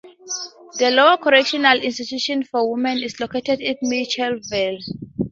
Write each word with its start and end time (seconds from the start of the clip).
The 0.79 0.85
Iowa 0.87 1.19
Correctional 1.21 1.79
Institution 1.79 2.41
for 2.41 2.67
Women 2.71 3.03
is 3.03 3.19
located 3.19 3.61
in 3.61 3.75
Mitchellville. 3.83 4.79